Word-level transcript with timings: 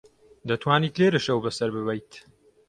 دەتوانیت 0.49 0.95
لێرە 0.99 1.19
شەو 1.25 1.39
بەسەر 1.45 1.69
ببەیت. 1.75 2.11